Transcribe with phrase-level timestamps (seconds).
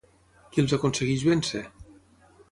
[0.53, 1.61] Qui els aconsegueix vèncer?